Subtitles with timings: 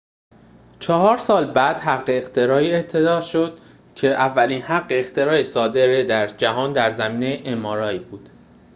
[0.79, 3.59] چهار سال بعد حق اختراعی اعطا شد
[3.95, 8.29] که اولین حق اختراع صادره در جهان در زمینه ام‌آرآی بود